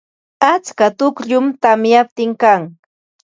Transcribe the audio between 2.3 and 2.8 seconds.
kan.